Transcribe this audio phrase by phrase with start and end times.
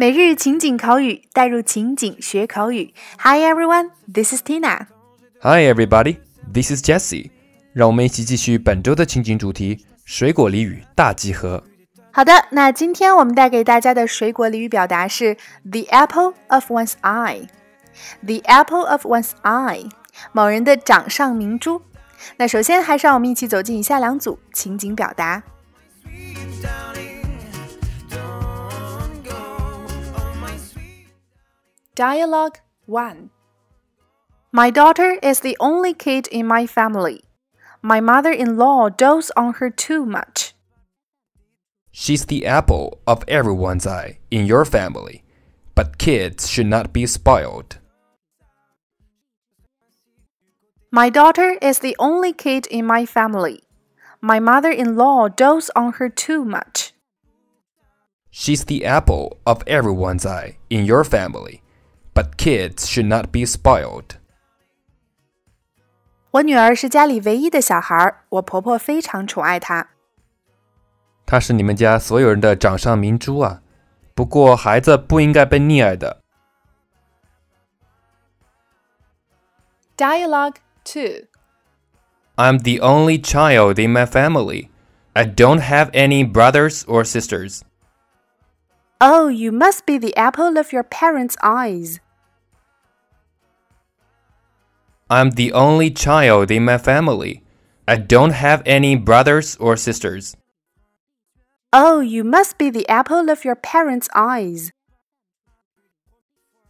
[0.00, 2.94] 每日情景口语，带入情景学口语。
[3.18, 4.86] Hi everyone, this is Tina.
[5.42, 6.16] Hi everybody,
[6.54, 7.30] this is Jessie.
[7.74, 11.62] 让我们一起继续本周的情景主题——水果俚语大集合。
[12.12, 15.36] 好的，那今天我们带给大家的水果俚语表达是
[15.70, 17.46] “the apple of one's eye”。
[18.24, 19.90] The apple of one's eye，
[20.32, 21.82] 某人的掌上明珠。
[22.38, 25.42] 那首先还是让我们一起走进以下两组情景表达。
[32.00, 33.28] Dialogue 1
[34.52, 37.20] My daughter is the only kid in my family.
[37.82, 40.54] My mother in law dotes on her too much.
[41.92, 45.24] She's the apple of everyone's eye in your family,
[45.74, 47.76] but kids should not be spoiled.
[50.90, 53.60] My daughter is the only kid in my family.
[54.22, 56.94] My mother in law dotes on her too much.
[58.30, 61.60] She's the apple of everyone's eye in your family,
[62.13, 64.17] but kids should not be spoiled.
[66.31, 69.89] 我女儿是家里唯一的小孩，我婆婆非常宠爱她。
[71.25, 73.61] 她是你们家所有人的掌上明珠啊！
[74.13, 76.21] 不过孩子不应该被溺爱的。
[79.97, 81.27] Dialogue two.
[82.35, 84.69] I'm the only child in my family.
[85.13, 87.61] I don't have any brothers or sisters.
[89.01, 91.99] Oh, you must be the apple of your parents' eyes.
[95.07, 97.43] I'm the only child in my family.
[97.85, 100.33] I don't have any brothers or sisters.
[101.71, 104.71] Oh, you must be the apple of your parents' eyes.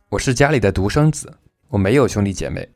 [0.10, 1.38] 我是家里的独生子，
[1.70, 2.70] 我没有兄弟姐妹。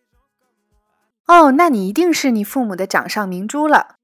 [1.28, 3.96] 哦，那你一定是你父母的掌上明珠了。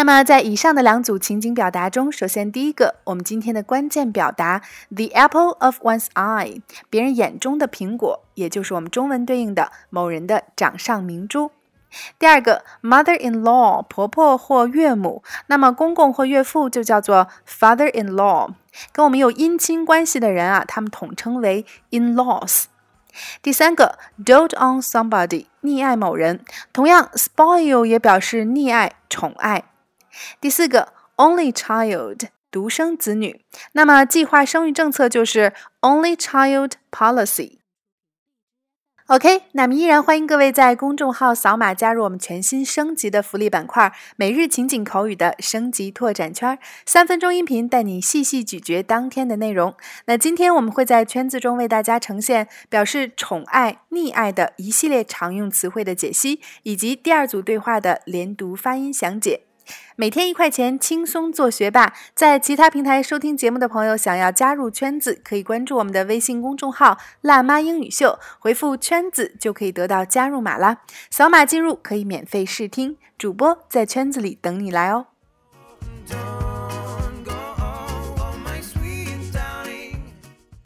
[0.00, 11.50] 那么，在以上的两组情景表达中，首先第一个，我们今天的关键表达 “the apple of one's eye”，别人眼中的苹果，也就是我们中文对应的某人的掌上明珠。
[12.18, 18.54] 第二个，mother-in-law，婆婆或岳母，那么公公或岳父就叫做 father-in-law，
[18.92, 22.64] 跟我们有姻亲关系的人啊，他们统称为 in-laws。
[23.42, 26.40] 第三个，dote on somebody，溺爱某人，
[26.72, 29.64] 同样 spoil 也表示溺爱、宠爱。
[30.40, 33.44] 第四个，only child，独生子女。
[33.72, 37.58] 那么计划生育政策就是 only child policy。
[39.06, 46.56] OK，那么依然欢迎各位在公众号扫码加入我们全新升级的福利板块——每日情景口语的升级拓展圈，
[46.86, 49.74] 三分钟音频带你细细咀嚼当天的内容。
[50.04, 59.40] 那今天我们会在圈子中为大家呈现表示宠爱、溺爱的一系列常用词汇的解析，以及第二组对话的连读发音详解。
[59.96, 61.92] 每天一块钱，轻松做学霸。
[62.14, 70.78] 在其他平台收听节目的朋友，想要加入圈子，可以关注我们的微信公众号“辣妈英语秀”，回复“圈子”就可以得到加入码啦。
[71.10, 75.06] 扫码进入可以免费试听，主播在圈子里等你来哦。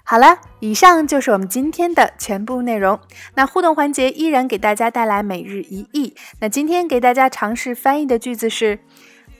[0.07, 3.01] 好了，以上就是我们今天的全部内容。
[3.35, 6.15] 那互动环节依然给大家带来每日一译。
[6.41, 8.81] 那今天给大家尝试翻译的句子是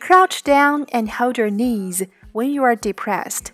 [0.01, 3.49] ：Crouch down and hold your knees when you are depressed.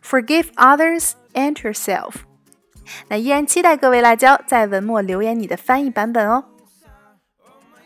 [0.00, 2.14] Forgive others and yourself.
[3.08, 6.44] 那依然期待各位辣椒在文末留言你的翻译版本哦。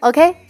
[0.01, 0.50] OK。